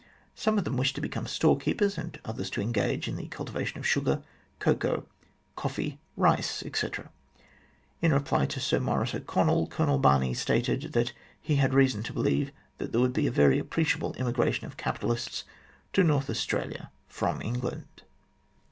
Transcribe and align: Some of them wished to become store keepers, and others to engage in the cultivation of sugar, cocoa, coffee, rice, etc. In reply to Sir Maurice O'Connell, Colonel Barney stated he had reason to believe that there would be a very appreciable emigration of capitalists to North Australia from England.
Some 0.33 0.57
of 0.57 0.63
them 0.63 0.77
wished 0.77 0.95
to 0.95 0.99
become 1.01 1.27
store 1.27 1.55
keepers, 1.59 1.95
and 1.95 2.19
others 2.25 2.49
to 2.49 2.61
engage 2.61 3.07
in 3.07 3.17
the 3.17 3.27
cultivation 3.27 3.77
of 3.77 3.85
sugar, 3.85 4.23
cocoa, 4.57 5.05
coffee, 5.55 5.99
rice, 6.17 6.63
etc. 6.65 7.11
In 8.01 8.11
reply 8.11 8.47
to 8.47 8.59
Sir 8.59 8.79
Maurice 8.79 9.13
O'Connell, 9.13 9.67
Colonel 9.67 9.99
Barney 9.99 10.33
stated 10.33 11.11
he 11.39 11.57
had 11.57 11.75
reason 11.75 12.01
to 12.01 12.13
believe 12.13 12.51
that 12.79 12.91
there 12.91 13.01
would 13.01 13.13
be 13.13 13.27
a 13.27 13.31
very 13.31 13.59
appreciable 13.59 14.15
emigration 14.17 14.65
of 14.65 14.75
capitalists 14.75 15.43
to 15.93 16.03
North 16.03 16.31
Australia 16.31 16.89
from 17.07 17.39
England. 17.43 18.01